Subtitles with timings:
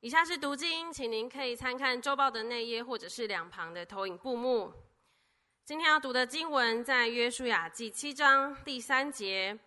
[0.00, 4.70] 以下是读经，请您可以参看周报的内页或者是两旁的投影布幕。
[5.64, 9.58] 今天要读的经文在约书亚记七章第三节。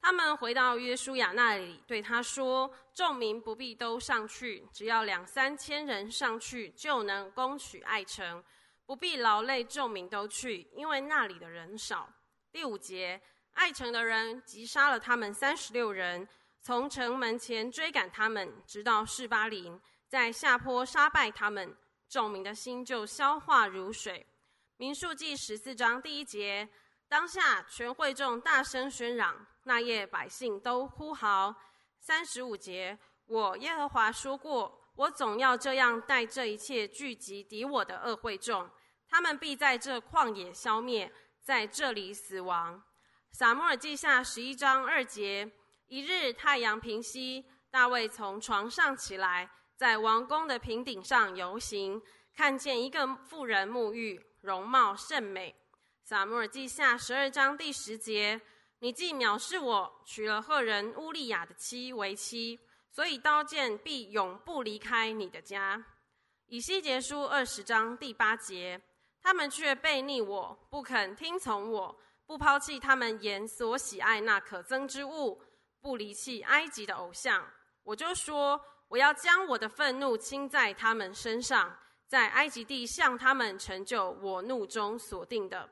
[0.00, 8.42] 他们回到约书亚那里，对他说：“众民不必都上去，只要两三千人上去，就能攻取爱城，
[8.84, 12.12] 不必劳累众民都去，因为那里的人少。”
[12.52, 13.20] 第五节，
[13.52, 16.28] 爱城的人击杀了他们三十六人，
[16.66, 21.76] 从城门前追赶他们，直到士巴林，在下坡杀败他们，
[22.08, 24.26] 众民的心就消化如水。
[24.76, 26.68] 民数记十四章第一节，
[27.06, 29.46] 当下全会众大声喧嚷。
[29.62, 31.54] 那夜百姓都呼号。
[32.00, 38.68] 三十五节，我耶和华说过，我总要这样待这一切聚集敌我的恶会众，
[39.08, 42.82] 他们必在这旷野消灭，在这里死亡。
[43.30, 45.48] 撒母耳记下十一章二节，
[45.88, 52.02] 一日太阳平西，大卫从床上起来，在王宫的平顶上游行，
[52.34, 55.54] 看见一个妇人沐浴，容貌甚美。
[56.02, 58.40] 撒母耳记下十二章第十节。
[58.80, 62.58] 你既藐视我，娶了赫人乌利亚的妻为妻，
[62.90, 65.84] 所以刀剑必永不离开你的家。
[66.46, 68.80] 以西结书二十章第八节，
[69.22, 75.40] 他们却悖逆我，不肯听从我，不抛弃他们眼所喜爱那可憎之物，
[75.86, 77.48] 不离弃埃及的偶像。
[77.84, 81.78] 我就说，我要将我的愤怒倾在他们身上，
[82.08, 85.70] 在埃及地向他们成就我怒中所定的。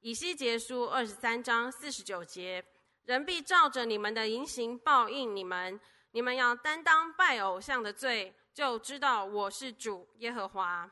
[0.00, 2.64] 以西结书二十三章四十九节，
[3.04, 5.80] 人必照着你们的言行报应你们。
[6.10, 10.90] 你们要担当拜偶像的罪，就知道我是主耶和华。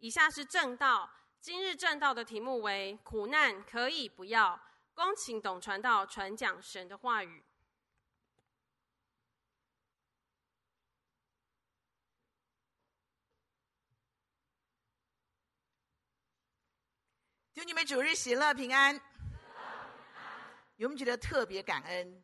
[0.00, 1.10] 以下是正道，
[1.40, 4.60] 今日正道的题目为苦难可以不要。
[4.92, 7.42] 恭请董传道传讲神的话语。
[17.62, 19.00] 祝你们主日喜乐平安。
[20.78, 22.20] 有没有觉得特别感恩？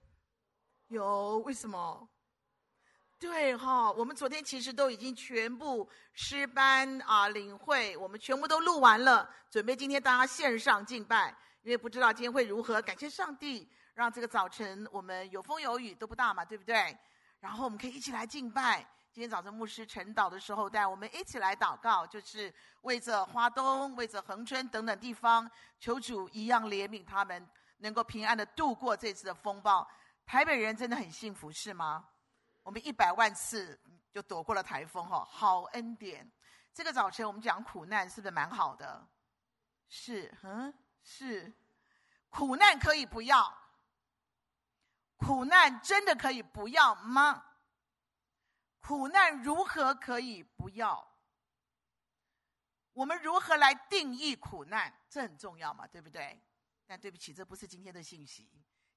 [0.88, 2.08] 有，为什么？
[3.20, 11.32] 对哈，我们昨天其实都已经全部诗班啊领会，我们全部都录完了，准备今天大家线上敬拜。
[11.62, 16.98] 因为不知道今天会如何，感谢上帝让这个早晨我们有风有雨都不大嘛，对不对？
[17.38, 18.84] 然后我们可以一起来敬拜。
[19.18, 27.44] 今天早晨牧师晨祷的时候，带我们一起来祷告，就是为着花东、为着恒春等等地方，求主一样怜悯他们，
[27.78, 29.84] 能够平安的度过这次的风暴。
[30.24, 32.08] 台北人真的很幸福，是吗？
[32.62, 33.76] 我们一百万次
[34.12, 36.30] 就躲过了台风，哈，好恩典。
[36.72, 39.04] 这个早晨我们讲苦难，是不是蛮好的？
[39.88, 41.52] 是，嗯，是。
[42.28, 43.52] 苦难可以不要？
[45.16, 47.46] 苦难真的可以不要吗？
[48.88, 51.06] 苦难如何可以不要？
[52.94, 54.90] 我们如何来定义苦难？
[55.10, 56.40] 这很重要嘛，对不对？
[56.86, 58.48] 但对不起，这不是今天的信息。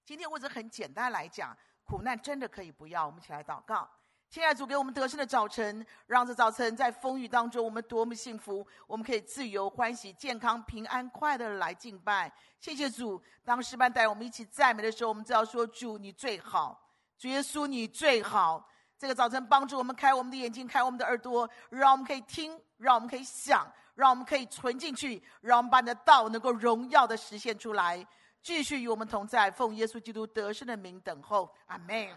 [0.05, 1.53] 今天或者很简单来讲，
[1.83, 3.05] 苦难真的可以不要。
[3.05, 3.85] 我们一起来祷告，
[4.29, 8.65] 亲爱的主，给我们得胜的早晨，让这早晨在风雨当中，我们多么幸福！
[8.87, 12.31] 我们可以自由、欢喜、健康、平安、快乐的来敬拜。
[12.61, 16.81] 谢谢主，当诗班带我们一起赞美的时候，我们只要说：主，你最好；
[17.17, 18.65] 主耶稣，你最好。
[19.01, 28.05] 这个早晨，帮助我们开我们的眼睛，开我们的耳朵，让我们可以听，让我们可以想，让我们可以存进去，让我们把你的道能够荣耀的实现出来。
[28.43, 32.15] 继续与我们同在，奉耶稣基督得胜的名等候，阿门。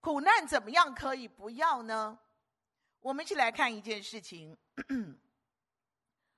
[0.00, 2.18] 苦难怎么样可以不要呢？
[3.00, 4.54] 我们一起来看一件事情。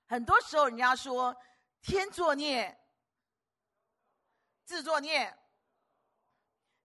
[0.07, 1.37] 很多时候，人家说
[1.81, 2.79] 天作孽，
[4.65, 5.37] 自作孽。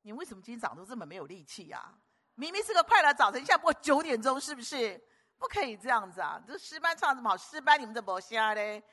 [0.01, 1.95] 你为什么今天早上都这么没有力气呀？
[2.37, 5.03] 明明是个快乐早晨，现在播九点钟，是不是？
[5.39, 6.39] 不可以这样子啊！
[6.45, 8.83] 这诗班唱这么好，诗班你们怎么瞎嘞？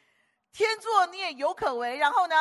[0.51, 2.35] 天作孽犹可为，然后呢？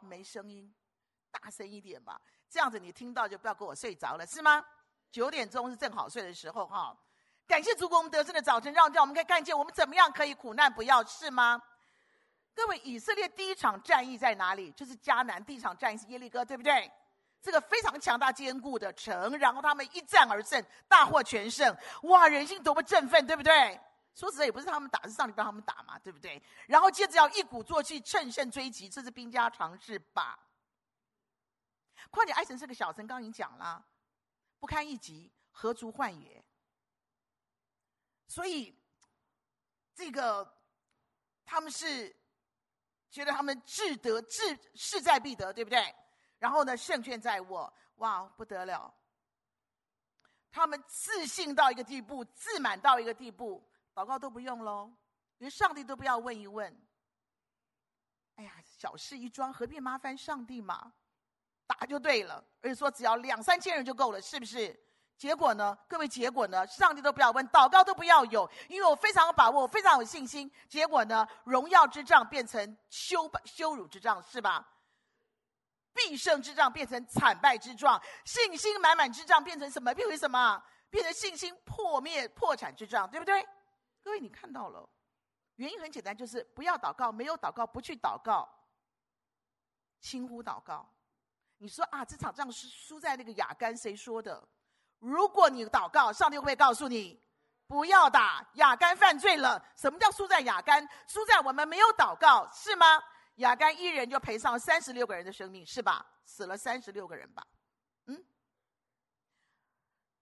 [0.00, 0.74] 没声音，
[1.30, 4.64] 大声一点吧，这样子你听到就不要给我睡着了，是吗？
[5.12, 6.96] 九点钟是正好睡的时候哈。
[7.46, 11.62] 感谢主，给我们得胜的早晨，让我们可以看见我们怎么样可以苦难不要，是吗？
[12.52, 14.72] 各位，以色列第一场战役在哪里？
[14.72, 16.90] 就是迦南第一场战役是耶利哥，对不对？
[17.44, 21.76] 这个非常强大坚固的城，然后他们一战而胜，大获全胜。
[22.04, 23.78] 哇，人心多么振奋，对不对？
[24.14, 26.42] 说实在，也不是他们打，是上帝帮他们打嘛，对不对？
[26.66, 30.38] 然后接着要一鼓作气，乘胜追击，这是兵家常事吧？
[32.08, 33.84] 况且艾城是个小城，刚刚已经讲了，
[34.58, 36.42] 不堪一击，何足患也？
[38.26, 38.74] 所以
[39.94, 40.56] 这个
[41.44, 42.16] 他们是
[43.10, 45.94] 觉得他们志得志势在必得，对不对？
[46.38, 48.92] 然后呢，胜券在握，哇，不得了！
[50.50, 54.92] 他们自信到一个地步，自满到一个地步，祷告都不用喽，
[55.38, 56.72] 连上帝都不要问一问。
[58.36, 60.92] 哎呀，小事一桩，何必麻烦上帝嘛？
[61.66, 64.78] 打就对了，而且说只要两三千人就够了，是不是？
[65.16, 65.78] 结果呢？
[65.88, 66.66] 各位，结果呢？
[66.66, 70.50] 上帝都不要问，祷告都不要有，因为我非常有把握，我非常有信心。
[70.68, 71.26] 结果呢？
[71.44, 74.68] 荣耀之杖变成羞羞辱之杖，是吧？
[75.94, 79.94] 必胜之仗变成惨败之状，信心满满之仗变成什么？
[79.94, 80.62] 变为什么？
[80.90, 83.46] 变成信心破灭破产之仗，对不对？
[84.02, 84.88] 各位，你看到了，
[85.56, 88.48] 原因很简单，就是不要祷告，没有祷告，不去祷告，
[90.00, 90.88] 轻忽祷告。
[91.58, 94.46] 你说啊，这场仗是输在那个亚干，谁说的？
[94.98, 97.20] 如果你祷告，上帝会不会告诉你
[97.66, 98.46] 不要打？
[98.54, 99.64] 亚干犯罪了。
[99.74, 100.86] 什么叫输在亚干？
[101.06, 103.02] 输在我们没有祷告，是吗？
[103.36, 106.06] 亚干一人就赔上三十六个人的生命，是吧？
[106.24, 107.46] 死了三十六个人吧？
[108.06, 108.24] 嗯。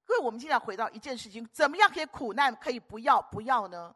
[0.05, 3.94] 各位，我们现在回到一件事情：怎么样可以苦难可以不要不要呢？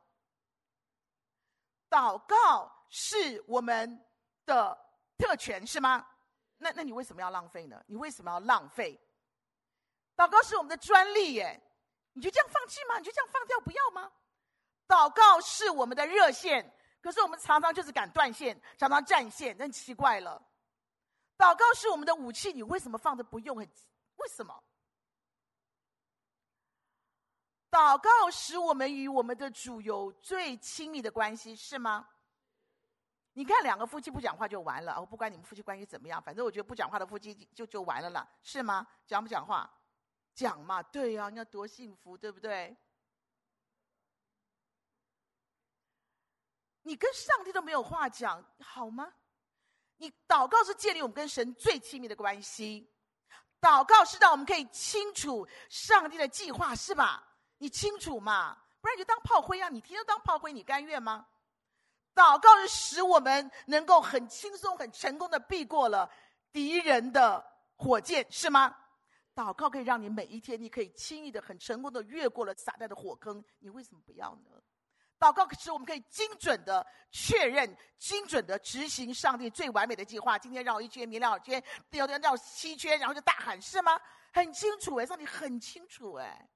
[1.88, 4.04] 祷告是我们
[4.44, 4.76] 的
[5.16, 6.06] 特权，是吗？
[6.58, 7.82] 那那你为什么要浪费呢？
[7.86, 9.00] 你为什么要浪费？
[10.16, 11.60] 祷告是我们的专利耶，
[12.12, 12.98] 你就这样放弃吗？
[12.98, 14.10] 你就这样放掉不要吗？
[14.88, 16.72] 祷告是我们的热线，
[17.06, 20.44] 可是我们常常就是敢断线，常常占线，真奇怪了。
[21.38, 23.56] 祷告是我们的武器，你为什么放着不用？
[23.56, 23.64] 很
[24.16, 24.60] 为什么？
[27.70, 32.08] 祷告使我们与我们的主有最亲密的关系，是吗？
[33.34, 38.84] 你看两个夫妻不讲话就完了，我不管你们夫妻关系怎么样，反正我觉得不讲话的夫妻就就完了啦，是吗？
[39.06, 39.72] 讲不讲话？
[40.34, 42.76] 讲嘛，对呀、啊，你要多幸福，对不对？
[46.86, 49.12] 你跟上帝都没有话讲，好吗？
[49.96, 52.88] 你祷告是建立我们跟神最亲密的关系，
[53.60, 57.26] 祷告是让我们可以清楚上帝的计划，是吧？
[57.58, 58.56] 你清楚嘛？
[58.80, 59.68] 不然你就当炮灰啊！
[59.68, 61.26] 你天天当炮灰，你甘愿吗？
[62.14, 66.08] 祷告是使我们能够很轻松、很成功的避过了
[66.52, 67.44] 敌人的
[67.74, 68.76] 火箭，是吗？
[69.34, 73.44] 祷告可以让你每一天，你可以轻易的、很成功的越过了撒旦的火坑。
[73.58, 74.62] 你为什么不要呢？
[75.18, 80.38] 祷告使我们可以精准的确认、精准的执行上帝最完美的计划。
[80.38, 83.98] 今天绕一圈，明天绕二圈，第二天绕七圈，然后就大喊，是吗？
[84.32, 86.48] 很清楚哎，上帝很清楚哎。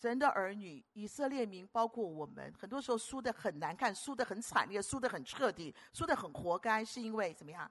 [0.00, 7.70] 神的儿女，以色列民，包括我们，很多时候输的很难看，输的很惨烈，输的很彻底，输的很活该，是因为怎么样？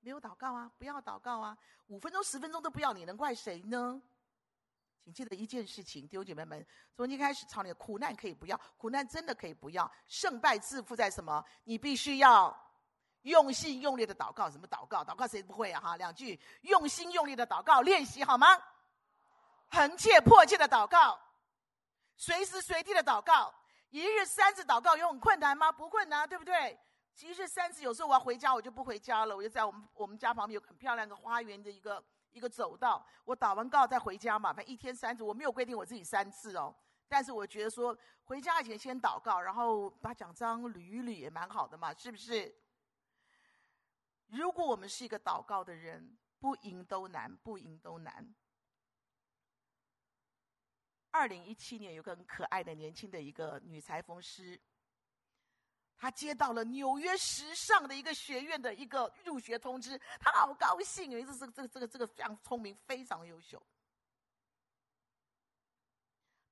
[0.00, 0.70] 没有祷告啊！
[0.78, 1.56] 不要祷告啊！
[1.86, 4.00] 五分钟、十分钟都不要，你能怪谁呢？
[5.08, 9.90] 请记得一件事情，弟兄姐妹们，从今开始，操练苦难可以不要，苦难真的可以不要。
[10.06, 11.42] 胜败自负在什么？
[11.64, 12.54] 你必须要
[13.22, 14.50] 用心用力的祷告。
[14.50, 15.02] 什么祷告？
[15.02, 15.80] 祷告谁不会啊？
[15.80, 18.48] 哈，两句，用心用力的祷告，练习好吗？
[19.70, 21.18] 横切迫切的祷告，
[22.14, 23.54] 随时随地的祷告，
[23.88, 25.72] 一日三次祷告有很困难吗？
[25.72, 26.78] 不困难，对不对？
[27.14, 34.52] 其实三次，有时候我要回家，我就不回家了，我就在我们我们家旁边有很漂亮的花园的一个一个走道，我祷完告再回家嘛。
[34.52, 36.74] 反正一天三次，我没有规定我自己三次哦。
[37.08, 42.54] 但是我觉得说回家以前先祷告，然后把奖章捋一捋也蛮好的嘛，是不是？
[44.26, 48.34] 如果我们是一个祷告的人，不赢都难，不赢都难。
[51.10, 54.60] 二零一七年，有个很可爱的年轻的一个女裁缝师，
[55.98, 63.60] 他接到了纽约时尚的一个学院的一个入学通知，他好高兴，因为这是这个这个这个非常聪明，非常优秀。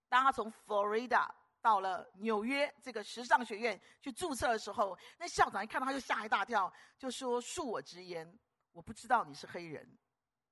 [0.08, 8.38] 当他从佛罗里达到了纽约这个时尚学院去注册的时候，那校长一看到他就吓一大跳，就说：“恕我直言，
[8.72, 9.84] 我不知道你是黑人，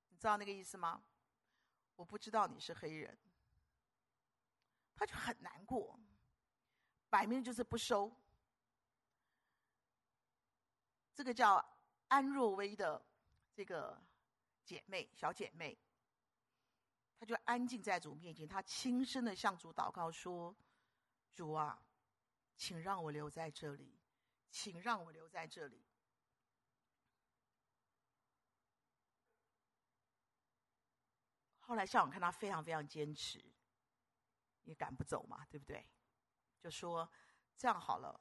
[0.08, 1.02] 你知道那个意思吗？
[1.96, 3.16] 我不知道你是黑人。”
[4.96, 5.98] 他就很难过，
[7.08, 8.12] 摆明就是不收。
[11.14, 11.64] 这个叫
[12.09, 13.04] 安若薇的
[13.54, 14.02] 这个
[14.64, 15.78] 姐妹，小姐妹，
[17.18, 20.54] 她就安静在主面前，她轻声的向主祷告说
[21.33, 21.87] ：“主啊，
[22.56, 23.99] 请让我留在这里，
[24.50, 25.85] 请让我留在这里。”
[31.61, 33.42] 后来校长看她非常非常坚持。
[34.64, 35.87] 也赶不走嘛，对不对？
[36.59, 37.06] 就说
[37.54, 38.18] 这样好了，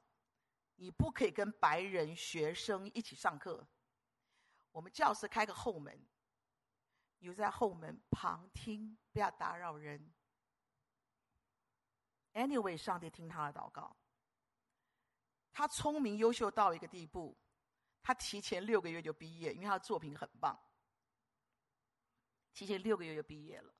[0.76, 3.66] 你不可以跟白人学生一起上课。
[4.72, 6.06] 我们教室开个后门，
[7.18, 10.12] 你就在后门旁听，不要打扰人。
[12.32, 13.96] Anyway，上帝听他的祷告。
[15.52, 17.38] 他聪明优秀到一个地步，
[18.02, 20.58] 他提前六个月就毕业，因为他的作品很棒。
[22.52, 23.72] 提前六个月就毕业了，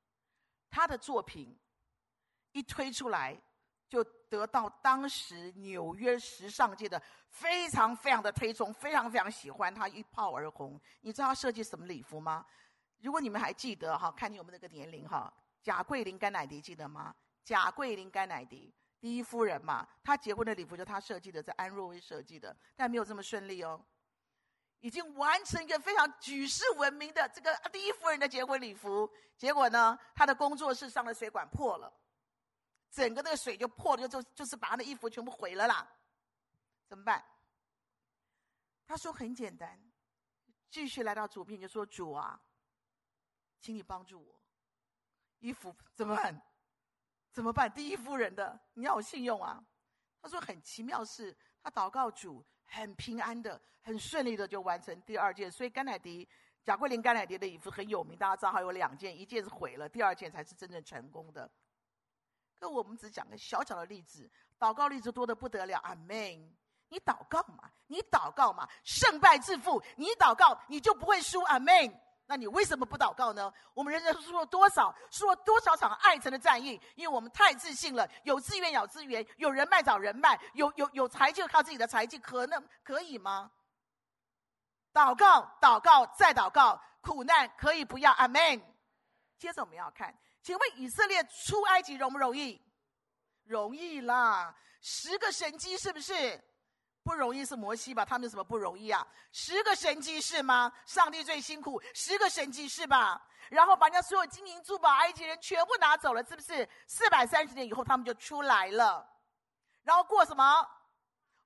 [0.70, 1.58] 他的作品
[2.52, 3.40] 一推出来，
[3.88, 10.80] 就得到当时纽约时尚界的非常非常的推崇，非常非常喜欢他，一炮而红。
[11.00, 12.44] 你知道他设计什么礼服吗？
[13.00, 17.14] 如果你们还记得哈，看你有没有那个年龄哈，贾桂琳甘乃迪记得吗？
[17.44, 23.84] 贾桂琳甘乃迪第一夫人嘛，她结婚的礼服就是她设计的，在安若薇设计的，但没有这么顺利哦。
[24.80, 31.92] 已经完成一个非常举世闻名的这个第一夫人的结婚礼服，结果呢，她的工作室上的水管破了，
[32.94, 35.86] 整个那个水就破了，就就就是把他的衣服全部毁了啦，
[36.86, 37.24] 怎么办？
[38.86, 39.78] 他说很简单，
[40.70, 42.40] 继续来到主聘就说主啊，
[43.60, 44.40] 请你帮助我，
[45.40, 46.40] 衣服怎么办？
[47.32, 47.70] 怎么办？
[47.70, 49.62] 第一夫人的，你要有信用啊。
[50.22, 52.44] 他说很奇妙是，他祷告主。
[52.66, 56.26] 很平安的，很顺利的就完成第二件，所以甘乃迪、
[56.64, 61.48] 贾桂林甘乃迪的衣服很有名，大家知道还有两件，一件是毁了，第二件才是真正成功的。
[62.66, 66.54] 我们只讲个小小的例子，祷告例子多得不得了，阿门。
[66.88, 72.00] 你祷告嘛，你祷告嘛，胜败自负，你祷告你就不会输，阿门。
[72.26, 73.52] 那你为什么不祷告呢？
[73.74, 76.80] 我们人生输了多少，输了多少场爱城的战役？
[76.94, 83.50] 因为我们太自信了，有资源有资源，有人脉找人脉，有有有才就靠自己的才气，可能可以吗？
[84.92, 88.62] 祷告，祷告，再祷告，苦难可以不要，阿门。
[89.36, 92.60] 接着我们要看，请问以色列出埃及容不容易？
[93.44, 96.38] 容易啦，十个神迹是不是？
[97.02, 98.04] 不容易是摩西吧？
[98.04, 99.06] 他们有什么不容易啊？
[99.32, 100.70] 十个神迹是吗？
[100.84, 103.26] 上帝最辛苦，十个神迹是吧？
[103.48, 106.68] 然后把人家所有金银珠宝、埃及人全部拿走了，是不是？
[106.86, 109.10] 四百三十年以后，他们就出来了。
[109.82, 110.68] 然后过什么？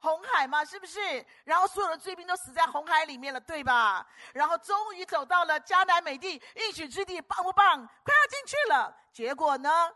[0.00, 1.24] 红海嘛，是不是？
[1.44, 4.06] 然后所有的追兵都死在红海里面了，对吧？
[4.32, 7.76] 然后终于走到了迦南美地应许之地，棒不棒？
[8.04, 8.96] 快要进去了。
[9.12, 9.92] 结果呢？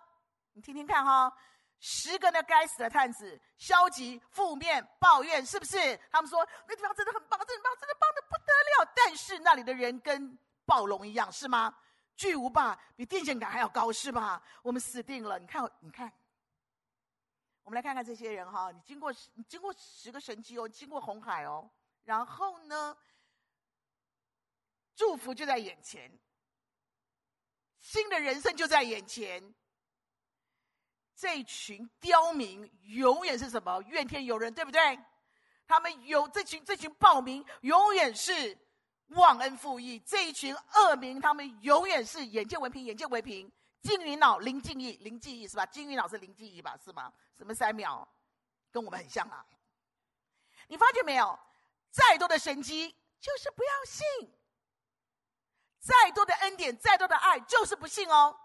[0.52, 1.32] 你听听看哈。
[1.84, 5.98] 十个那该死的探子，消极、负面、抱怨，是不是？
[6.12, 8.92] 他们说那地方真的很棒，真的很棒，真的棒的不得了。
[8.94, 11.74] 但是那里的人跟暴龙一样，是吗？
[12.14, 14.40] 巨无霸比电线杆还要高，是吧？
[14.62, 15.40] 我们死定了。
[15.40, 16.12] 你看，你看，
[17.62, 18.70] 我们来看看这些人哈。
[18.70, 21.70] 你经过，你经过十个神迹哦，经过红海哦，
[22.04, 22.96] 然后呢，
[24.94, 26.10] 祝福就在眼前，
[27.78, 29.54] 新的人生就在眼前。
[31.14, 33.80] 这群刁民永远是什么？
[33.82, 34.98] 怨天尤人，对不对？
[35.68, 38.58] 他们有这群这群暴民，永远是
[39.08, 43.50] 忘恩负义；这一群恶民，他们永远是眼见为凭，眼见为凭。
[43.82, 45.66] 金鱼脑林静仪，林静仪是吧？
[45.66, 46.78] 金鱼脑是林静仪吧？
[46.82, 47.12] 是吗？
[47.36, 48.08] 什么三秒，
[48.70, 49.44] 跟我们很像啊！
[50.68, 51.38] 你发觉没有？
[51.90, 54.30] 再多的神迹，就是不要信；
[55.80, 58.38] 再多的恩典，再多的爱，就是不信哦。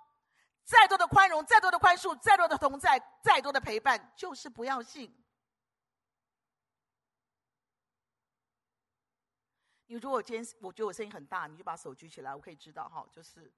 [0.65, 5.15] 再多的宽容，再多的宽恕，再多的同在，再多的陪伴，就是不要信。
[9.85, 13.07] 你如果今天我觉得我声音很大，你就把手举起来，我可以知道哈。
[13.09, 13.49] 就是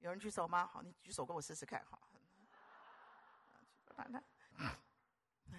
[0.00, 0.66] 有人举手吗？
[0.66, 1.98] 好，你举手跟我试试看哈。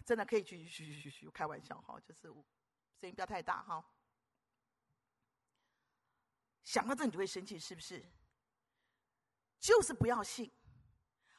[0.05, 2.21] 真的可以举举举举举，开玩笑哈，就是
[2.99, 3.83] 声音不要太大哈。
[6.63, 8.05] 想到这你就会生气，是不是？
[9.59, 10.49] 就是不要信，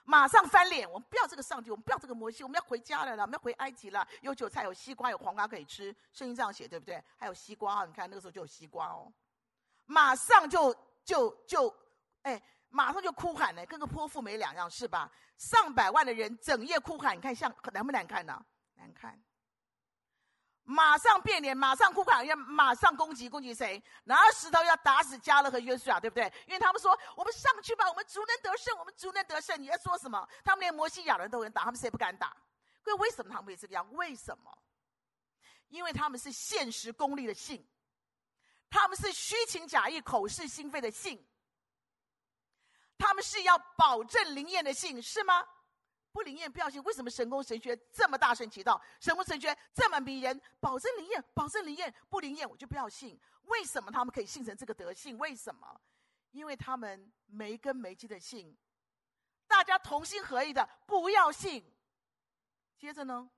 [0.04, 0.90] 马上翻脸。
[0.90, 4.06] 我们不要这个上帝，我们不要这个摩西，我们要回家来了，我们要回埃及了。
[4.20, 5.90] 有韭菜，有西瓜，有黄瓜可以吃。
[6.12, 7.02] 圣经这样写，对不对？
[7.16, 9.10] 还有西瓜，你看那个时候就有西瓜哦。
[9.86, 11.74] 马上就就就，
[12.22, 12.40] 哎，
[12.70, 15.10] 马上就哭喊了，跟个泼妇没两样，是吧？
[15.36, 18.44] 上百万的人整夜哭喊，你看像难不难看呢？
[18.74, 19.20] 难看。
[20.62, 23.82] 马上变脸，马上哭喊，要马上攻击，攻击谁？
[24.04, 26.32] 拿石头要打死加勒和约书亚，对不对？
[26.46, 30.28] 因为他们说：“我们上去吧，我们足能得胜，我们足能得胜。”你在说什么？
[30.44, 32.36] 他们连摩西亚人都能打，他们谁不敢打？
[32.84, 33.90] 为为什么他们会这个样？
[33.94, 34.58] 为什么？
[35.68, 37.66] 因为他们是现实功利的性，
[38.68, 41.24] 他们是虚情假意、口是心非的性，
[43.00, 45.42] 他们是要保证灵验的信，是吗？
[46.12, 48.80] 不灵验不要信，为什么神功神学这么大声祈祷？
[49.00, 53.18] 神功神学这么迷人，保证灵验，保证灵验，不灵验我就不要信。
[53.44, 55.16] 为什么他们可以信成这个德性？
[55.18, 55.80] 为什么？
[56.32, 58.56] 因为他们没根没基的信，
[59.46, 61.64] 大家同心合意的不要信。
[62.76, 63.28] 接着呢，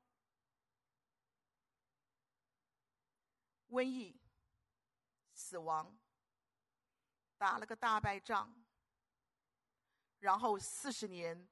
[3.71, 4.19] 瘟疫、
[5.35, 5.97] 死亡，
[7.39, 8.62] 打了个大败仗，
[10.23, 11.47] 然后四十年。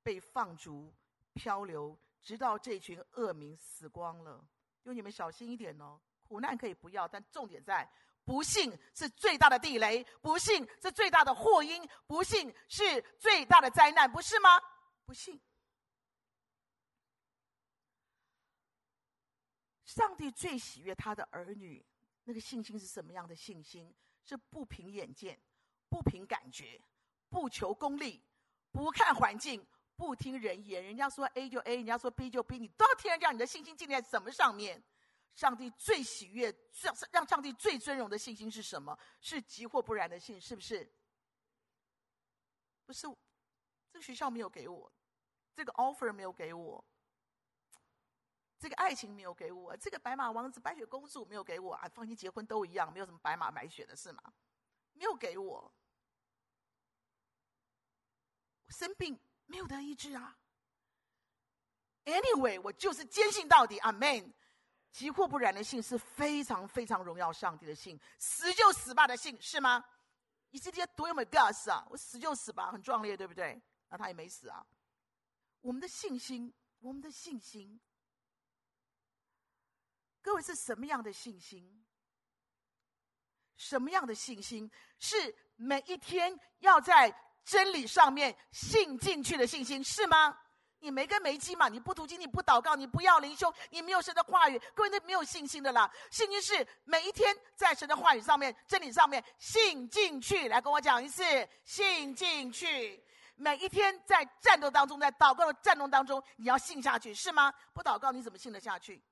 [0.00, 0.94] 被放逐、
[1.34, 4.42] 漂流，直到这群恶民死光了。
[4.84, 7.86] 用你们小心一点哦，苦难可以不要，但重点在
[8.24, 14.58] 不幸是最大的地雷，不幸是最大的祸因，不幸是最大的灾难，不是吗？
[15.04, 15.38] 不幸。
[19.84, 21.84] 上帝最喜悦他的儿女，
[22.24, 23.94] 那个信心是什么样的信心？
[24.24, 25.38] 是不凭眼见，
[25.90, 26.80] 不凭感觉，
[27.28, 28.22] 不求功利，
[28.72, 29.66] 不看环境，
[29.96, 30.82] 不听人言。
[30.82, 33.34] 人家说 A 就 A，人家说 B 就 B，你都要听人讲。
[33.34, 34.82] 你的信心建立在什么上面？
[35.34, 38.98] 上帝最喜悦、让让上帝最尊荣的信心是什么？
[39.20, 40.92] 是急或不然的信，是不是？
[42.84, 43.06] 不是，
[43.92, 44.90] 这个学校没有给我，
[45.54, 46.84] 这个 offer 没有给我。
[48.58, 51.88] 这个爱情没有给我，这个白马王子、白雪公主没有给我啊！
[51.94, 54.20] 放心，结婚都一样，没有什么白马白雪的是吗？
[54.94, 55.72] 没有给，我
[58.68, 60.38] 生病没有得医治啊。
[62.04, 64.32] Anyway，我就是坚信到底，Amen。
[64.90, 69.84] 急或不然的信是非常非常荣耀上帝的信，死就死吧的信是吗？
[70.50, 71.86] 以色列多有没 gas 啊？
[71.90, 73.60] 我死就死吧，很壮烈，对不对？
[73.90, 74.66] 那他也没死啊。
[75.60, 77.78] 我们的信心，我们的信心。
[80.22, 81.84] 各位是什么样的信心？
[83.56, 87.14] 什么样的信心是每一天要在
[87.48, 90.38] 真理上面信进去的信心，是吗？
[90.80, 91.66] 你没根没基嘛？
[91.66, 95.90] 你不读经，你不祷告，你不要灵修，你没有神的话语，各位那没有信心的啦。
[96.10, 100.46] 信心是每一天在神的话语上面、真理上面信进去。
[100.48, 101.24] 来跟我讲一次，
[101.64, 103.02] 信进去。
[103.34, 107.50] 每一天在战斗当中，在祷告的战斗当中，你要信下去，是吗？
[107.72, 109.02] 不祷告，你怎么信得下去？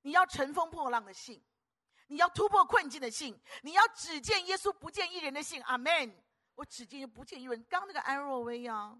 [0.00, 1.40] 你要乘风破浪的信，
[2.08, 5.62] 你要突破困境的信，你要只见耶稣不见一人的信。
[5.62, 6.14] 阿门。
[6.54, 7.62] 我只见不见一人。
[7.68, 8.96] 刚那个安若威啊，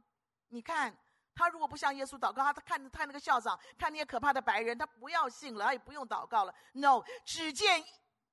[0.49, 0.95] 你看
[1.35, 6.55] 他如果不向耶稣祷告，他看他那个校长，看那些可怕的白人，他不要信了，他也不用祷告了。
[6.73, 7.83] No，只见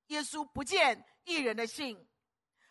[0.08, 2.06] 耶稣不见一人的信，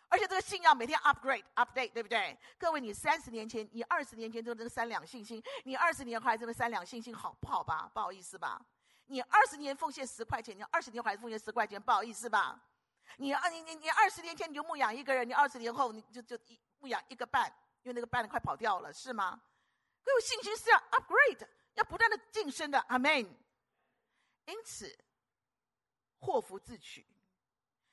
[0.08, 2.38] 而且这个信要每天 upgrade update，对不对？
[2.56, 7.90] 各位，你三十年前，你二十年前就这个三两信心，你二十年后还这个三两信心，好不好吧？
[7.92, 8.64] 不好意思吧？
[9.06, 12.60] 你二十年奉献十块钱，你二十年还奉献十块钱，不好意思吧？
[13.18, 17.46] 你二你你你二十年前你就牧养一个人，你二十年后你就就一牧养一个半，
[17.82, 19.40] 因为那个半快跑掉了，是吗？
[20.02, 23.12] 各位信心是要 upgrade，要不断的晋升的，阿门。
[24.46, 24.98] 因此，
[26.18, 27.06] 祸福自取，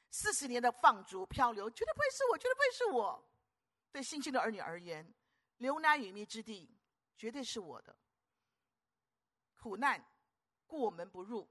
[0.10, 3.30] 四十年的放逐漂流，绝对不会是我，绝对不会是我。
[3.92, 5.14] 对信心的儿女而言，
[5.58, 6.74] 流奶与蜜之地，
[7.18, 7.96] 绝对是我的。
[9.56, 10.04] 苦难。
[10.72, 11.46] 过门不入，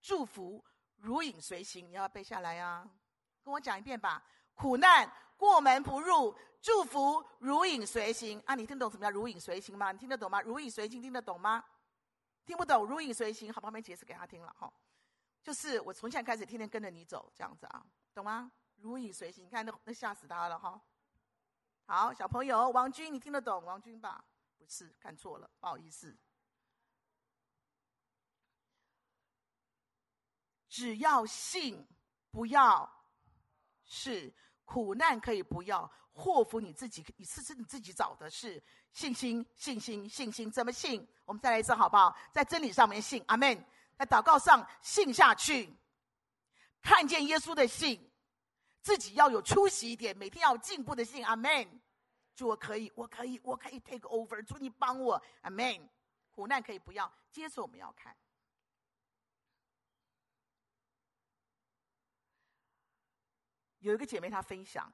[0.00, 1.90] 祝福如影随形。
[1.90, 2.88] 你要背下来啊，
[3.42, 4.24] 跟我讲一遍吧。
[4.54, 8.54] 苦难过门不入，祝福如影随形啊！
[8.54, 9.90] 你听懂什么叫如影随形吗？
[9.90, 10.40] 你听得懂吗？
[10.42, 11.64] 如影随形听得懂吗？
[12.44, 14.72] 听不懂，如影随形，好，旁边解释给他听了哈。
[15.42, 18.52] 就是我从现在开始天天跟着你走，这样子啊，懂吗？
[18.76, 20.80] 如影随形，你看那那吓死他了哈。
[21.86, 24.24] 好，小朋友，王军，你听得懂王军吧？
[24.56, 26.16] 不是，看错了，不好意思。
[30.72, 31.86] 只要信，
[32.30, 32.90] 不要
[33.84, 34.32] 是
[34.64, 41.06] 苦难可以不要，祸福你自己，你是是你自己找的，是信心，信心，信心，怎么信？
[41.26, 42.16] 我们再来一次好不好？
[42.32, 43.62] 在真理上面信，阿门。
[43.98, 45.76] 在祷告上信下去，
[46.80, 48.10] 看见耶稣的信，
[48.80, 51.82] 自己要有出息一点，每天要有进步的信，阿门。
[52.34, 55.86] 主，我可以，我可以，我可以 take over，主你帮我，阿门。
[56.30, 58.16] 苦难可以不要，接着我们要看。
[63.82, 64.90] 有一个姐妹，她分享，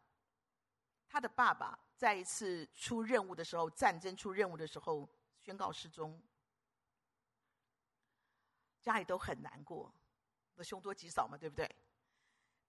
[1.07, 6.21] 她的爸爸在一次出任务的时候，战争出任务的时候宣告失踪，
[8.81, 9.95] 家里都很难过，
[10.55, 11.71] 那凶多吉少嘛，对不对？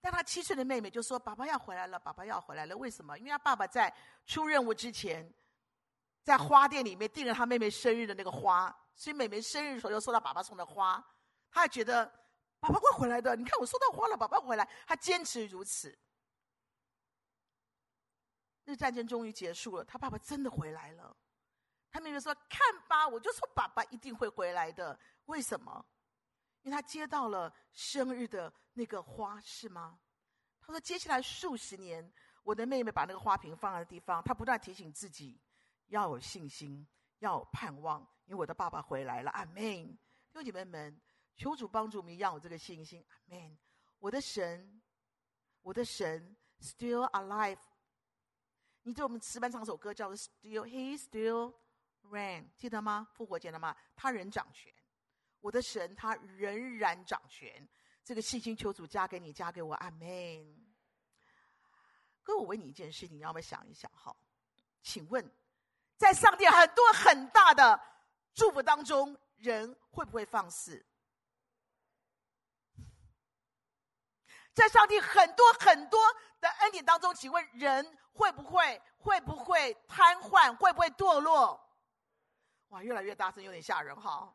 [0.02, 3.18] 但她七岁的妹妹就说：“爸爸要回来了，爸爸要回来了。”为什么？
[3.18, 3.94] 因为她爸爸在
[4.26, 5.30] 出任务之前，
[6.22, 11.02] 在花店里面订了她妹妹生日的那个花，所以妹妹生日的时候又收到爸爸送的花，
[11.50, 12.06] 她还觉得
[12.58, 13.36] 爸爸会回来的。
[13.36, 15.98] 你看我收到花了，爸爸回来，她坚持如此。
[18.64, 21.16] 那战争终于结束了，他爸爸真的回来了。
[21.90, 24.96] 他妹妹说：“看吧，我就说爸爸一定会回来的。
[25.24, 25.84] 为什么？
[26.62, 29.98] 因为他接到了生日的那个花，是吗？”
[30.60, 32.12] 他说：“接下来数十年，
[32.44, 35.40] 我的妹妹把那个花瓶放在地方，她不断提醒自己
[35.86, 36.86] 要有信心，
[37.18, 39.54] 要有盼望，因为我的爸爸回来了。”阿门。
[39.56, 39.98] 弟
[40.34, 41.00] 兄姐妹们，
[41.36, 43.04] 求主帮助我们要有这个信心。
[43.08, 43.58] 阿门。
[43.98, 44.80] 我的神，
[45.62, 47.58] 我的神，still alive。
[48.82, 51.54] 你对我们诗班唱首歌，叫做 Still He Still
[52.10, 53.08] Reign，记得吗？
[53.14, 53.76] 复活节了吗？
[53.94, 54.72] 他仍掌权。
[55.40, 57.68] 我的神他仍然掌权。
[58.02, 60.08] 这个信心求主加给你，加给我，阿门。
[62.22, 63.90] 哥，我问你一件事，你要不要想一想？
[63.94, 64.14] 哈，
[64.82, 65.30] 请问，
[65.96, 67.80] 在上帝很多很大的
[68.34, 70.84] 祝福当中，人会不会放肆？
[74.54, 76.00] 在上帝很多很多
[76.40, 80.54] 的恩典当中，请问人会不会会不会瘫痪？
[80.56, 81.60] 会不会堕落？
[82.68, 84.32] 哇，越来越大声，有点吓人哈！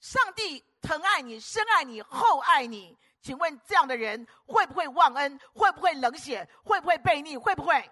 [0.00, 2.96] 上帝疼爱你，深爱你，厚爱你。
[3.20, 5.38] 请问这样的人会不会忘恩？
[5.52, 6.48] 会不会冷血？
[6.64, 7.36] 会不会悖逆？
[7.36, 7.90] 会不会？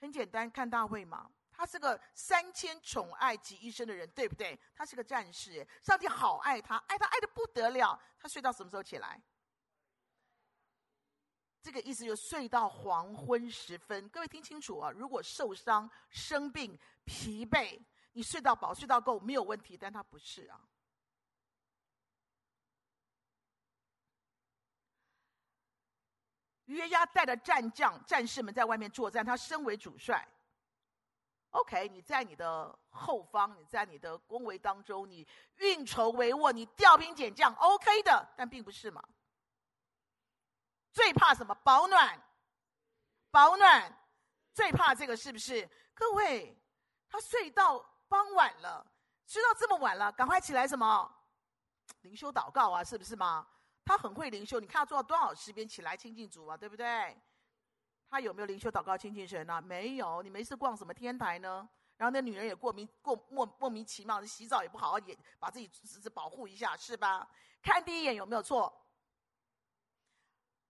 [0.00, 4.58] 很简单，看大卫嘛，他是个三千宠爱集一身的人，对不对？
[4.74, 7.98] 他是个战士，上帝好爱他，爱他爱得不得了。
[8.18, 9.20] 他睡到什么时候起来？
[11.66, 14.08] 这个意思就睡到黄昏时分。
[14.10, 14.88] 各位听清楚啊！
[14.92, 17.76] 如果受伤、生病、疲惫，
[18.12, 20.60] 你睡到饱、睡到够没有问题，但他不是啊。
[26.66, 30.24] 约押带着战将、战士们在外面作战，他身为主帅。
[31.50, 35.26] OK，你在你的后方，你在你的宫围当中，你
[35.56, 39.02] 运筹帷幄，你调兵遣将，OK 的，但并不是嘛。
[40.96, 41.54] 最怕什么？
[41.56, 42.18] 保暖，
[43.30, 43.94] 保暖，
[44.54, 45.68] 最怕这个是不是？
[45.92, 46.58] 各位，
[47.06, 47.78] 他睡到
[48.08, 48.84] 傍晚了，
[49.26, 51.14] 睡到这么晚了，赶快起来什么？
[52.00, 53.46] 灵修祷告啊，是不是吗？
[53.84, 57.14] 他很会灵修，你看他做了多少诗篇起来亲近主啊，对不对？
[58.08, 59.60] 他有没有灵修祷告亲近神呢、啊？
[59.60, 61.68] 没有，你没事逛什么天台呢？
[61.98, 67.28] 然后那女人也过名过莫莫名其妙的洗澡也不好好也把自己只是保护一下是吧？
[67.60, 68.74] 看第一眼有没有错？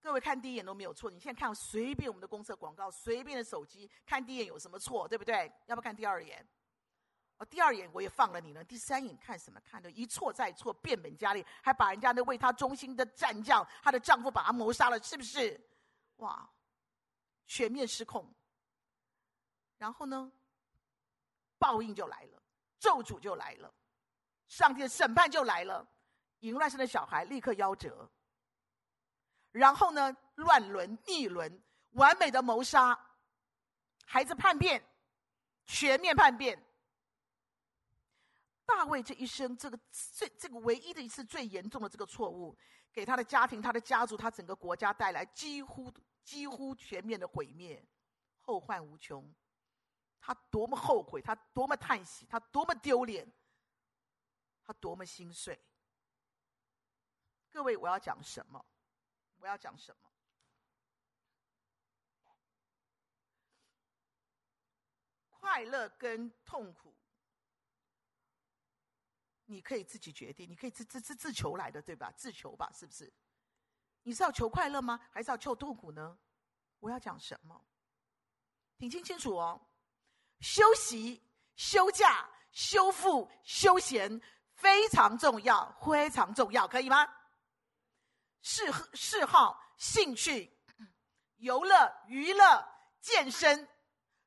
[0.00, 1.10] 各位看第一眼都没有错。
[1.10, 5.08] 你现在看随便我们的公厕广告，随便的手机看第一眼有什么错？
[5.08, 5.52] 对不对？
[5.66, 6.46] 要不看第二眼？
[7.38, 8.64] 哦，第二眼我也放了你了。
[8.64, 9.60] 第三眼看什么？
[9.60, 15.60] 看的一错再错，变本加厉，还把人家那为他忠心的战将，她的丈夫把她谋杀了，是不是？
[16.16, 16.48] 哇，
[17.46, 18.32] 全面失控。
[19.76, 20.32] 然后呢，
[21.58, 22.42] 报应就来了，
[22.78, 23.74] 咒诅就来了，
[24.48, 25.86] 上帝的审判就来了。
[26.40, 28.08] 淫乱生的小孩立刻夭折。
[29.56, 32.98] 然后呢，乱伦逆伦，完美的谋杀，
[34.04, 34.84] 孩子叛变，
[35.64, 36.62] 全面叛变。
[38.66, 42.54] 大卫这一生，这个最这个唯一的一次最严重的这个错误，
[42.92, 45.90] 给他的家庭、他的家族、他整个国家带来几乎
[46.22, 47.82] 几乎全面的毁灭，
[48.40, 49.32] 后患无穷。
[50.20, 53.26] 他多么后悔，他多么叹息，他多么丢脸，
[54.64, 55.58] 他多么心碎。
[57.50, 58.62] 各位，我要讲什么？
[59.38, 60.10] 我要讲什么？
[65.30, 66.94] 快乐跟痛苦。
[69.44, 72.10] 你可以自己决定，你可以自自自自求来的，对吧？
[72.16, 73.12] 自求吧，是不是？
[74.02, 74.98] 你是要求快乐吗？
[75.12, 76.18] 还是要求痛苦呢？
[76.80, 77.64] 我要讲什么？
[78.76, 79.60] 听清清楚哦。
[80.40, 81.22] 休息、
[81.54, 84.20] 休假、修复、休闲
[84.52, 87.06] 非常重要，非常重要，可以吗？
[88.48, 88.62] 嗜
[88.94, 90.56] 嗜好、兴趣、
[91.38, 92.64] 游乐、娱乐、
[93.00, 93.68] 健身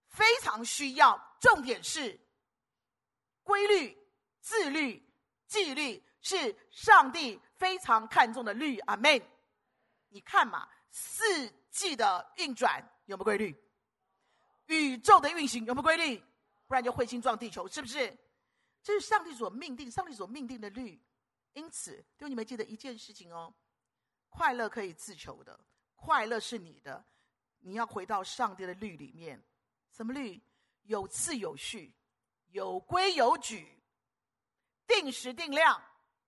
[0.08, 2.19] 非常需要，重点是
[3.43, 3.97] 规律、
[4.41, 5.01] 自律。
[5.47, 9.19] 纪律是上帝非常看重的律，阿门。
[10.10, 13.55] 你看嘛，四季的运转有没有规律？
[14.65, 16.21] 宇宙的运行有没有规律？
[16.67, 18.15] 不然就彗星撞地球，是不是？
[18.84, 21.01] 这是上帝所命定，上帝所命定的律。
[21.53, 23.51] 因此，就你们记得一件事情哦：
[24.29, 25.59] 快乐可以自求的，
[25.95, 27.03] 快乐是你的，
[27.59, 29.43] 你要回到上帝的律里面。
[29.91, 30.41] 什么律？
[30.83, 31.93] 有次有序，
[32.47, 33.77] 有规有矩。
[34.87, 35.79] 定时定量，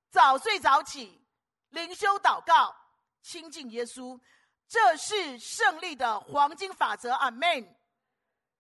[0.10, 1.20] 早睡早起，
[1.70, 2.76] 灵修祷告，
[3.22, 4.20] 亲近耶稣，
[4.68, 7.12] 这是胜利的黄金法则。
[7.14, 7.76] 阿门。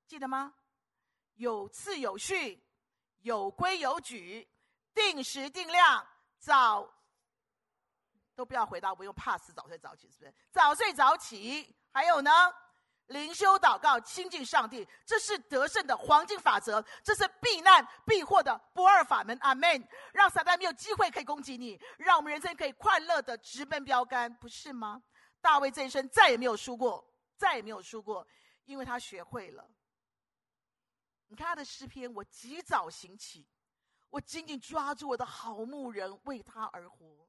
[0.08, 0.54] 记得吗？
[1.36, 2.64] 有次有序，
[3.20, 4.48] 有规有矩，
[4.94, 6.08] 定时定量，
[6.40, 6.92] 早
[8.36, 10.34] 都不要回答，不用怕死，早睡早起，是不是？
[10.52, 12.32] 早睡早起，还有呢？
[13.08, 19.38] 灵修祷告，亲近上帝，这是得胜的黄金法则，这是避难避祸的不二法门。
[19.42, 19.86] 阿门！
[20.14, 25.04] 让撒旦没有机会可以攻击你，让我们人生可以快乐的直奔标杆，不是吗？
[25.42, 28.26] 大卫这一生再也没有输过，再也没有输过，
[28.64, 29.70] 因为他学会了。
[31.28, 33.46] 你看他的诗篇，我及早行起，
[34.10, 37.28] 我紧紧抓住我的好牧人，为他而活，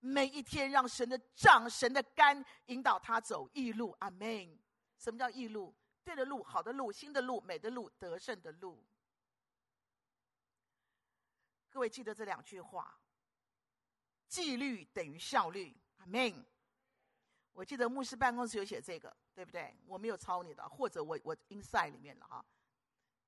[0.00, 3.94] 每一天让神的杖、神的竿引导他走义路。
[4.00, 4.58] 阿门。
[4.98, 5.74] 什么叫义路？
[6.02, 8.84] 对的路，好的路，新的路，美的路，得胜的路。
[11.70, 12.98] 各位记得这两句话：
[14.26, 15.76] 纪律等于效率。
[15.98, 16.44] 阿门。
[17.52, 19.76] 我记得牧师办公室有写这个，对不对？
[19.86, 22.44] 我没有抄你的，或者我我 inside 里面了哈。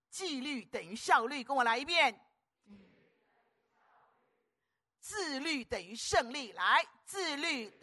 [0.08, 2.18] 纪律等于效率，跟我来一遍。
[5.02, 7.76] 自律等于胜利，来，自律。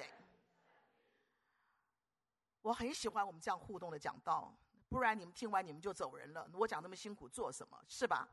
[2.62, 6.50] 我很喜欢我们这样互动的讲道，不然你们听完你们就走人了。
[6.54, 7.78] 我讲那么辛苦做什么？
[7.90, 8.28] 是吧？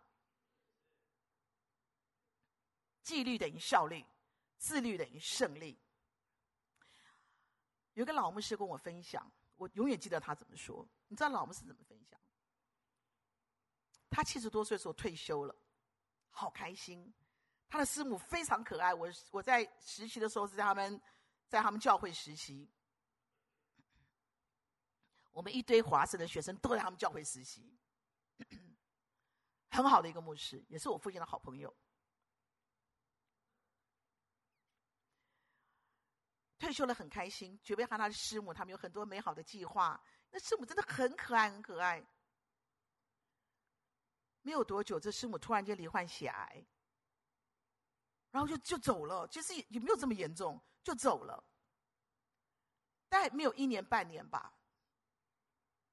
[3.02, 4.06] 纪律等于效率，
[4.56, 5.76] 自律等于胜利。
[7.94, 10.86] 有个老牧师跟我分享，我永远记得他怎么说。
[11.08, 12.20] 你知道老牧师怎么分享？
[14.08, 15.54] 他七十多岁时候退休了，
[16.30, 17.12] 好开心。
[17.68, 18.94] 他的师母非常可爱。
[18.94, 21.00] 我我在实习的时候是在他们，
[21.48, 22.70] 在他们教会实习。
[25.32, 27.76] 我们一堆华神的学生都在他们教会实习，
[29.68, 31.76] 很好的一个牧师，也是我父亲的好朋友。
[36.58, 40.02] 退休了很开心，准备和他的师母，他们有很多美好的计划。
[40.30, 42.02] 那师母真的很可爱，很可爱。
[44.40, 46.66] 没有多久，这师母突然间罹患血癌。
[48.36, 51.42] 然后就就走了，其实也也没有这么严重，就走了。
[53.08, 54.52] 大概没有一年半年吧，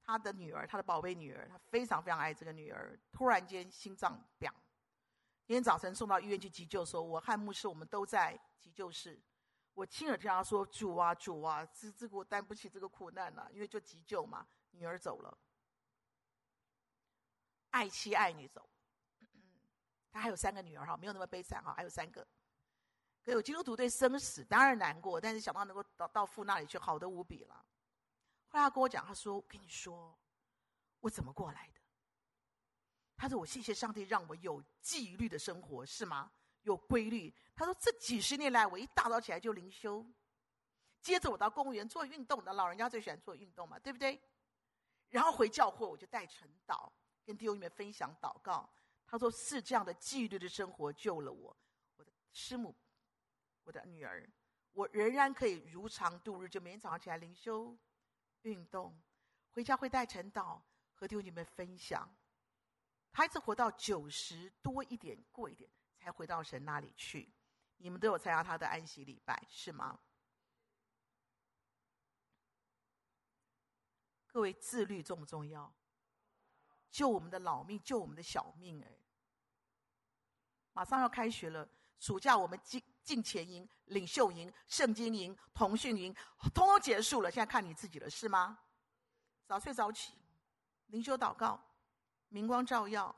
[0.02, 4.52] 他的女儿，他的宝贝女儿，他非常非常爱这个女儿，突然间心脏病。
[5.46, 9.18] 今天早晨送到医院去急救的时候，我和牧师我们都在急救室，
[9.74, 15.38] 我亲耳听他说：“主啊，主啊，这这个我担不起这个苦难了，因为就急救嘛，女儿走了，
[17.70, 18.70] 爱妻爱女走。”
[20.14, 22.26] 他还有三个女儿哈，没有那么悲惨哈，还有三个。
[23.26, 27.66] 可有基督徒对生死当然难过，但是想到能够到到父那里去，好的无比了。
[28.50, 30.16] 后来他跟我讲，他说：“我跟你说，
[31.00, 31.80] 我怎么过来的？”
[33.18, 36.32] 他说：“我谢谢上帝让我有纪律的生活，是吗？
[36.62, 40.06] 有规律。”他说：“这几十年来，我一大早起来就灵修，
[41.02, 44.22] 接着我到公园做运动的，老人家最喜欢做运动嘛，对不对？
[45.10, 46.92] 然后回教会，我就带晨祷，
[47.26, 48.70] 跟弟兄们分享祷告。”
[49.14, 51.56] 他说：“是这样的纪律的生活救了我，
[51.98, 52.76] 我的师母，
[53.64, 54.28] 我的女儿，
[54.72, 56.50] 我仍然可以如常度日。
[56.50, 57.78] 就每天早上起来灵修、
[58.42, 59.00] 运动，
[59.52, 60.60] 回家会带晨祷，
[60.96, 62.12] 和弟兄姐妹分享。
[63.12, 67.32] 他一直活到九十多一点过一点，才回到神那里去。
[67.78, 70.00] 你们都有参加他的安息礼拜，是吗？
[74.26, 75.72] 各位，自律重不重要？
[76.90, 79.02] 救我们的老命，救我们的小命，哎。”
[80.74, 81.68] 马上要开学了，
[82.00, 86.14] 暑假我们进进前营、领袖营、圣经营、童训营，
[86.54, 87.32] 通通结束了。
[87.32, 88.60] 现在看你自己了，是吗？
[89.46, 90.14] 早睡早起，
[90.88, 91.60] 灵修祷告，
[92.30, 93.16] 明光照耀。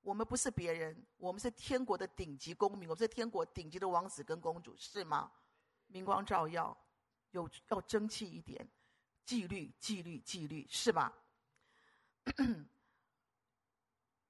[0.00, 5.30] 我们不是别人，我们是天国的顶级公民，我们是天国顶级的王子跟公主，是吗？
[5.86, 6.76] 明光照耀，
[7.30, 8.68] 有要争气一点，
[9.24, 11.12] 纪律、纪律、纪律，是吧？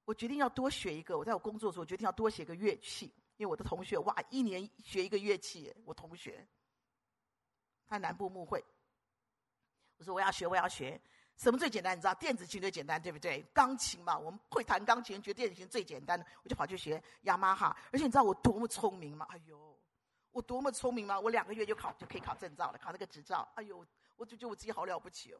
[0.08, 1.18] 我决定要多学一个。
[1.18, 5.70] 我在我工作的时候，我决定要多学个乐器，因为我的同学哇，一年学一个乐器。
[5.84, 6.48] 我同学，
[7.86, 8.64] 他南部牧会，
[9.98, 10.98] 我说我要学，我要学。
[11.36, 11.94] 什么最简单？
[11.94, 13.42] 你知道，电子琴最简单，对不对？
[13.52, 17.76] 钢琴嘛，我们会弹钢琴，觉得电子琴最简单的，我就跑去学雅马哈。
[17.92, 19.26] 而且你知道我多么聪明吗？
[19.28, 19.78] 哎呦，
[20.30, 21.20] 我多么聪明吗？
[21.20, 23.46] 我两个月就考就可以考证照了，考那个执照。
[23.56, 23.84] 哎呦，
[24.16, 25.38] 我就觉得我自己好了不起哦。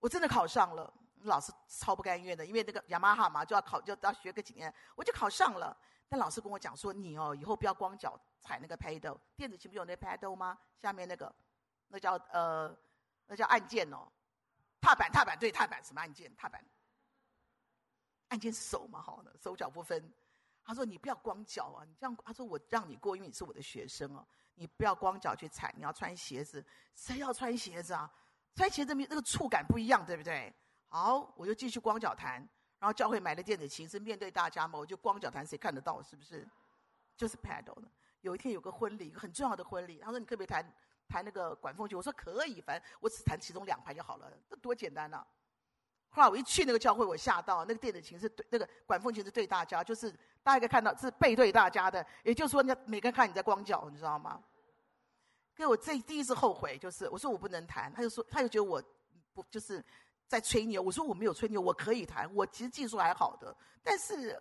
[0.00, 0.92] 我真的考上了。
[1.22, 5.76] 老师超不甘愿的，因为那个雅马哈嘛，就要考，就要学个几年，我就考上了。
[6.08, 10.58] 但老师跟我讲说：“你哦，以后不要光脚踩那个 pedal，电子琴不有那 pedal 吗？
[10.78, 11.34] 下面那个，
[11.88, 12.74] 那叫呃，
[13.26, 14.10] 那叫按键哦，
[14.80, 16.34] 踏板，踏板，对，踏板什么按键？
[16.34, 16.64] 踏板，
[18.28, 20.10] 按键手嘛，好的，手脚不分。”
[20.64, 26.64] 他说：“你不要光脚啊，你这样。”他说：“我让你过，因为你是我的学生哦，你不要光脚去踩，你要穿鞋子。
[26.94, 28.10] 谁要穿鞋子啊？
[28.54, 30.54] 穿鞋子没那个触感不一样，对不对？”
[30.88, 32.34] 好，我就继续光脚弹，
[32.78, 36.02] 然后教会买了电子琴，是面对大家嘛，我就光脚弹，谁看得到？
[36.02, 36.48] 是不是？
[37.16, 37.88] 就是 pedal 的。
[38.22, 40.74] 有一天有个婚礼，一个很重要的婚礼，他说你可不可以弹
[41.06, 41.96] 弹那个管风琴？
[41.96, 45.26] 我说可以，反正我只弹其中两排就好了，那多简单呐、啊。
[46.08, 50.10] 后来我一去那个教会，我吓到，那个电子琴是对，那个管风琴是对大家，就是
[50.42, 54.42] 大家可以看到是背对大家的，也就是说，人家每个人看你在光脚，你知道吗？
[55.54, 58.82] 给我这第一次后悔，就是我说我不能弹，他就说他就觉得我
[59.34, 59.84] 不就是。
[60.28, 64.38] 在吹牛，我说我没有吹牛，我可以弹，我其实技术还好的，但是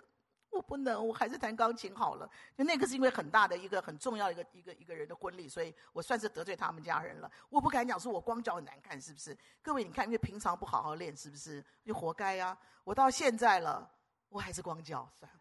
[0.50, 2.30] 我不能，我还是弹钢琴好了。
[2.58, 7.32] 就那个是因为很大的一个很重要的一个一个一个人的婚礼，所以我算是得罪他们家人了。
[7.50, 9.38] 我不敢讲说我光脚很难看，是不是？
[9.62, 11.64] 各位你看，因为平常不好好练，是不是？
[11.86, 12.58] 就活该呀、啊！
[12.84, 13.90] 我到现在了，
[14.28, 15.40] 我还是光脚，算了。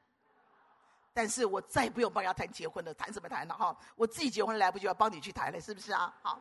[1.12, 3.76] 但是我再也不用帮人家谈结婚了，谈什么谈了哈？
[3.96, 6.14] 我自己结婚来不及，要帮你去谈了，是不是啊？
[6.22, 6.40] 好。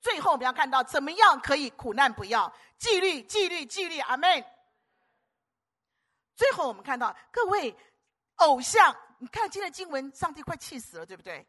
[0.00, 2.52] 最后我们要看到，怎么样可以苦难不要？
[2.78, 4.44] 纪律，纪律，纪律，阿门。
[6.36, 7.76] 最后我们看到各位
[8.36, 11.44] 偶像，你看今天的经文，上帝快气死了，对不对？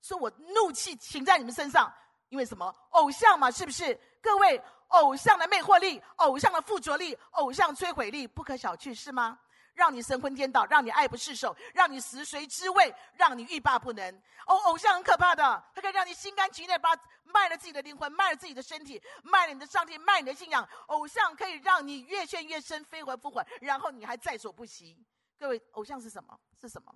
[0.00, 1.92] 说我怒气倾在你们身上，
[2.30, 2.74] 因为什么？
[2.90, 3.94] 偶像嘛，是不是？
[4.22, 9.38] 各位，偶像的魅惑力，偶像的附着力，偶像摧毁力，不可小觑，是吗？
[9.74, 14.22] 让你神魂颠倒，让你爱不释手，让你食髓知味，让你欲罢不能。
[14.46, 16.90] 偶偶像很可怕的，它可以让你心甘情愿把
[17.24, 20.68] 卖了自己的灵魂，卖了自己的身体，卖了你的上帝，卖你的信仰。
[20.86, 24.96] 偶像可以让你越陷越深，飞蛾扑火，然后你还在所不惜。
[25.38, 26.38] 各位，偶像是什么？
[26.60, 26.94] 是什么？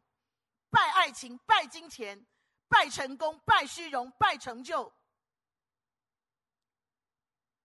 [0.70, 2.26] 拜爱情，拜金钱，
[2.68, 4.92] 拜成功，拜虚荣，拜成就，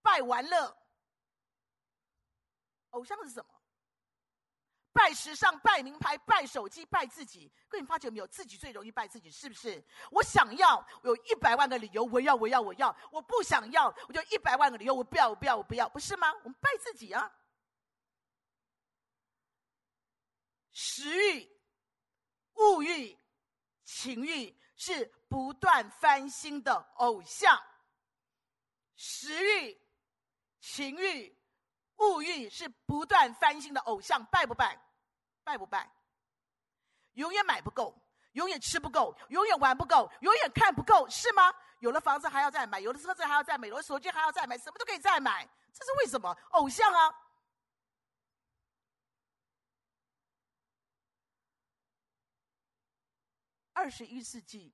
[0.02, 0.78] 拜玩乐。
[2.91, 3.59] 偶像是什么？
[4.91, 7.52] 拜时尚，拜名牌，拜手机，拜自己。
[7.67, 8.28] 各位，你发觉没有？
[8.28, 9.84] 自己最容易拜自己，是不是？
[10.12, 12.95] 我想要，有一百万个理由，我要，我要，我要。
[13.12, 16.34] 我不想要，我就一百万个理由，我不要，我不要，我不要，不是吗？
[16.43, 17.32] 我们拜自己啊。
[20.71, 21.49] 食欲、
[22.56, 23.17] 物欲、
[23.84, 27.62] 情欲是不断翻新的偶像。
[28.95, 29.82] 食欲、
[30.60, 31.38] 情欲、
[32.00, 34.80] 物欲是不断翻新的偶像，拜不拜？
[35.44, 35.92] 拜不拜？
[37.14, 37.96] 永远买不够，
[38.34, 41.54] 永远吃不够，永远玩不够，永远看不够，是吗？
[41.80, 46.30] 有了房子还要再买，有了车子还要再买，有了手机还要再买，什么都可以再买，这是为什么？
[46.52, 47.14] 偶像啊！
[53.74, 54.74] 二十一世纪，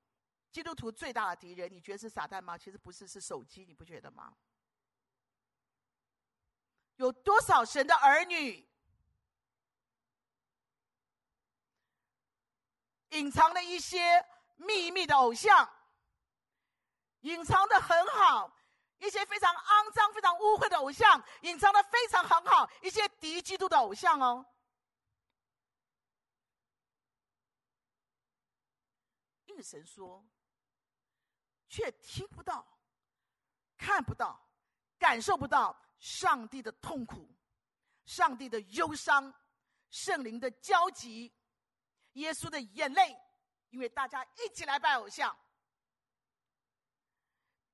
[0.52, 2.58] 基督徒最大的敌人，你觉得是撒旦吗？
[2.58, 4.36] 其实不是，是手机，你不觉得吗？
[6.98, 8.66] 有多少神的儿女？
[13.10, 15.72] 隐藏了一些秘密的偶像，
[17.22, 18.54] 隐藏的很好，
[18.98, 24.46] 一些非常肮脏、非常污秽的偶像，隐藏的非常很好，一些敌基督的偶像哦。
[29.46, 30.28] 因为神说，
[31.70, 32.68] 却听不到、
[33.78, 34.46] 看不到、
[34.98, 37.30] 感受不到上帝的痛苦、
[38.06, 39.34] 上帝的忧伤、
[39.90, 41.34] 圣灵的焦急。
[42.14, 43.14] 耶稣的眼泪，
[43.72, 45.38] 因为大家一起来拜偶像，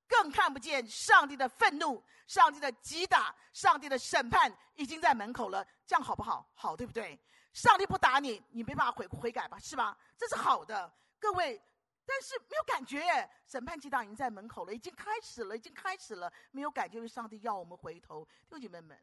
[0.08, 5.64] 更看不见上帝的愤怒、上帝的击打、上帝的审判已经在门口了。
[5.86, 6.50] 这样好不好？
[6.54, 7.16] 好，对不对？
[7.52, 9.58] 上帝不打你，你没办法悔悔改吧？
[9.60, 9.96] 是吧？
[10.18, 11.62] 这是好的，各位。
[12.04, 16.32] 但是没有感觉耶，审判击打已经在门口了，已经开始了，已经开始了。
[16.50, 18.24] 没有感觉，因为上帝要我们回头。
[18.48, 19.00] 弟兄姐妹们，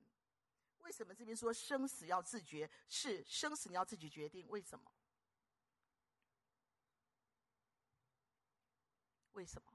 [0.80, 2.70] 为什么这边说生死要自觉？
[2.88, 4.92] 是生死你要自己决定，为什么？
[9.32, 9.72] 为什么？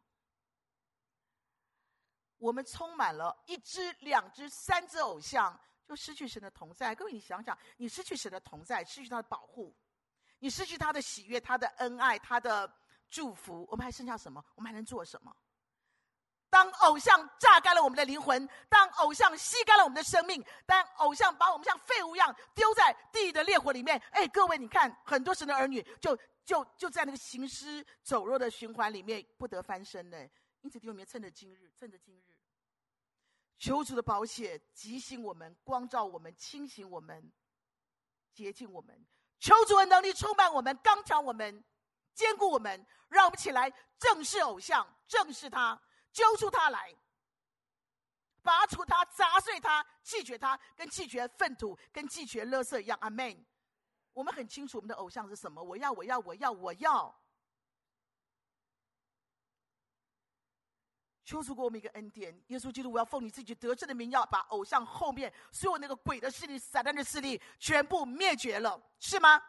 [2.36, 6.94] 我们充满了一只、两只、三只偶像，就失去神的同在。
[6.94, 9.74] 各位，你想想，你失去神的同在，失去他的保护，
[10.40, 12.70] 你失去他的喜悦、他的恩爱、他的
[13.14, 14.44] 祝福，我们还剩下什么？
[14.56, 15.32] 我们还能做什么？
[16.50, 26.18] 当偶像榨干了我们的灵魂，当偶像吸干了我们的生命，当偶像把我们像废物一样丢在地狱的烈火里面，哎，各位，你看，很多神的儿女就。
[26.44, 30.28] 就就在那个行尸走肉的循环里面不得翻身呢。
[30.60, 32.36] 因此，弟兄们，趁着今日，趁着今日，
[33.56, 37.32] 求主的宝血提醒我们、光照我们、清醒我们、
[38.34, 39.06] 洁净我们。
[39.40, 41.64] 求主的能力充满我们、刚强我们、
[42.14, 45.80] 坚固我们，让我们起来正视偶像，正视他，
[46.12, 46.94] 揪出他来，
[48.42, 52.96] 拔除他，砸碎他，拒绝他，跟拒绝粪土、跟拒绝垃圾一样。
[53.00, 53.44] 阿门。
[54.12, 55.60] 我们很清楚，我们的偶像是什么？
[55.60, 57.20] 我要，我要，我要，我要。
[61.24, 69.42] 求主给我们一个恩典，耶稣基督，我要奉你自己得胜的名，要把偶像后面所有那个鬼的势力、撒旦的势力全部灭绝了，是吗？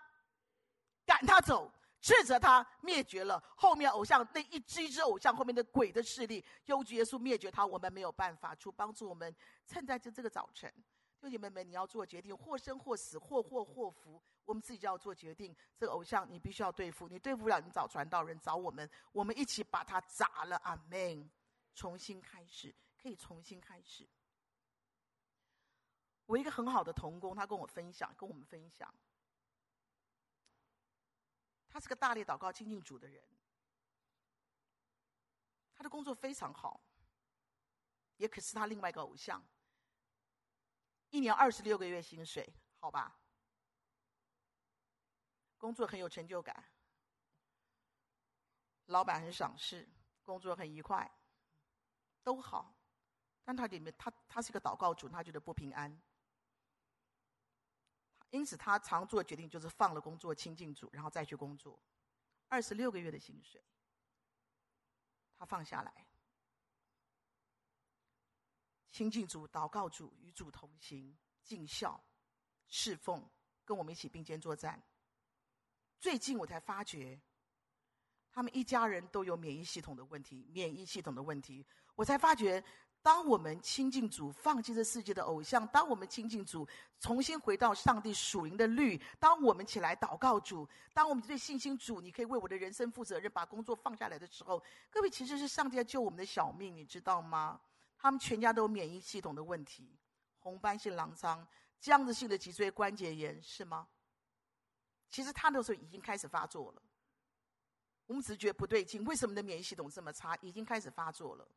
[1.06, 1.72] 赶他走，
[2.06, 8.54] 斥责他，灭绝了后面偶像那一只一只偶像后面的鬼的势力，求主耶稣灭绝他，我们没有办法。
[8.54, 9.36] 主帮助我们，
[9.66, 10.72] 趁在这这个早晨。
[11.20, 15.56] 弟兄妹妹，你要做决定，或生或死，或祸或福，我们自己就要做决定。
[15.76, 20.58] 这个偶像你必须要对付，你对付不了，你找传道人，找我们，我们一起把它砸了。
[20.58, 21.28] 阿门。
[21.74, 24.08] 重新开始，可以重新开始。
[26.28, 28.94] 我一个很好的童工，他跟我分享，跟我们分享，
[31.76, 33.22] 他是个大力祷告、亲近主的人，
[35.76, 36.80] 他的工作非常好，
[38.16, 39.46] 也可是他另外一个偶像。
[41.10, 42.50] 一年二十六个月薪水，
[42.80, 43.20] 好吧？
[45.58, 46.64] 工作很有成就感，
[48.86, 49.86] 老板很赏识，
[50.24, 51.12] 工作很愉快，
[52.24, 52.74] 都好，
[53.44, 56.02] 但他里面他他是个祷告主，他觉得不平安，
[58.36, 61.82] 因此他常做的决定就是放了工作亲近主，然后再去工作，
[62.50, 63.64] 二十六个月的薪水，
[65.38, 66.06] 他放下来，
[68.92, 72.04] 亲近主，祷告主，与主同行，尽孝，
[72.68, 73.26] 侍奉，
[73.64, 74.84] 跟我们一起并肩作战。
[75.98, 77.18] 最近我才发觉，
[78.30, 81.66] 他们一家人都有免疫系统的问题，免疫系统的问题。
[81.96, 82.62] 我才发觉，
[83.06, 86.68] 当我们亲近主，放弃这世界的偶像；当我们亲近主，
[87.00, 97.62] 重新回到上帝属灵的律；当我们起来祷告主；当我们对信心主，你可以为我的人生负责任，把工作放下来的时候，各位其实是上帝在救我们的小命，你知道吗？
[97.96, 99.88] 他们全家都有免疫系统的问题，
[100.40, 101.48] 红斑性狼疮、
[101.80, 103.88] 僵直性的脊椎关节炎，是吗？
[105.12, 106.82] 其实他那时候已经开始发作了，
[108.08, 110.36] 我们只觉得不对劲，为什么你的免疫系统这么差？
[110.42, 111.48] 已经开始发作了，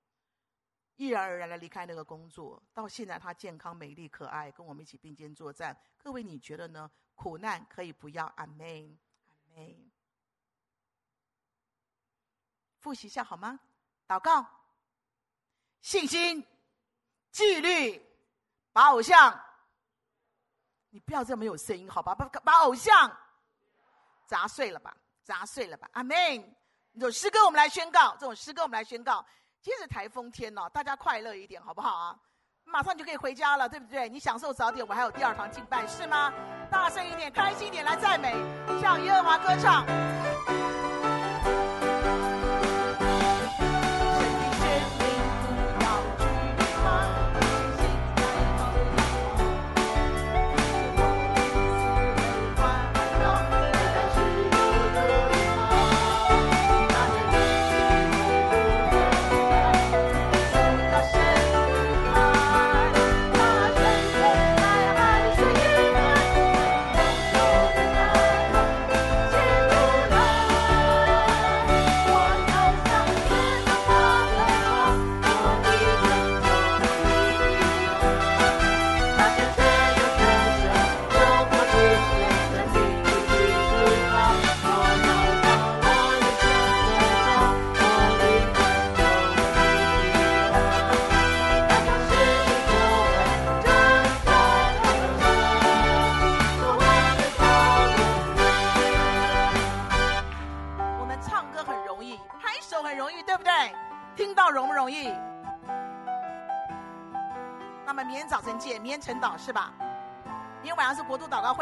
[0.99, 5.81] 毅然而然的离开那个工作，到现在他健康、美丽、可爱，跟我们一起并肩作战。
[5.97, 6.91] 各位你觉得呢？
[7.15, 9.91] 苦难可以不要，阿妹，阿妹。
[12.81, 13.61] 复习一下好吗？
[14.09, 14.45] 祷告、
[15.81, 16.45] 信心、
[17.31, 18.05] 纪律，
[18.73, 19.41] 把偶像，
[20.91, 22.13] 你不要这么没有声音，好吧？
[22.13, 23.17] 把把偶像。
[24.27, 26.17] 砸碎了吧，砸碎了吧，阿门！
[26.95, 29.25] 这种诗歌我们来宣告，这种诗歌我们来宣告。
[29.63, 32.17] 接着台风天哦，大家快乐一点好不好啊？
[32.65, 34.09] 马上就可以回家了，对不对？
[34.09, 36.33] 你享受早点，我还有第二堂敬拜，是吗？
[36.71, 38.35] 大声一点，开心一点，来赞美，
[38.81, 39.87] 向耶和华歌唱。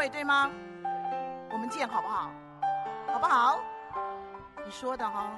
[0.07, 0.49] 会，对吗？
[1.51, 2.31] 我们见好不好？
[3.11, 3.59] 好不好？
[4.65, 5.29] 你说的哈。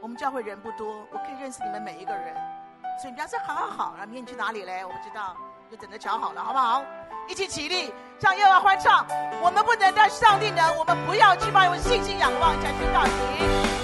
[0.00, 2.34] 我们教会人不多，我可以认识你们每一个人，
[3.00, 3.94] 所以你要说好好好。
[3.96, 4.84] 然后明天你去哪里嘞？
[4.84, 5.34] 我不知道，
[5.70, 6.84] 就等着瞧好了，好不好？
[7.26, 9.04] 一起起立，向耶和华欢唱。
[9.42, 13.83] 我们不能让上帝能，我们不要惧怕，用信心仰望，将宣告起。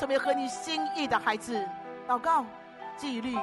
[0.00, 1.62] 特别合你心意的孩子。
[2.08, 2.46] 祷告、
[2.96, 3.36] 纪律，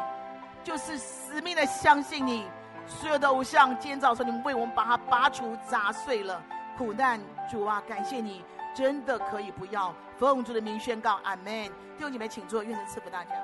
[0.64, 2.48] 就是死命的相信你。
[2.88, 6.42] 所有的偶像，今天早上你们为我们把它拔除、砸碎了。
[6.76, 8.44] 苦难，主啊，感谢你，
[8.76, 9.94] 真的可以不要。
[10.18, 11.46] 奉主的名宣告，阿门。
[11.46, 13.36] 弟兄姐妹，请坐，愿神赐福大家。